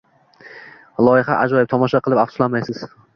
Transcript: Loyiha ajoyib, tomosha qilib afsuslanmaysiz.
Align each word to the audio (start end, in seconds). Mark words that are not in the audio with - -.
Loyiha 1.07 1.35
ajoyib, 1.41 1.69
tomosha 1.75 2.01
qilib 2.07 2.23
afsuslanmaysiz. 2.23 2.81